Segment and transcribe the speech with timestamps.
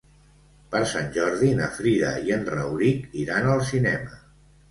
[0.75, 4.19] Per Sant Jordi na Frida i en Rauric iran al cinema.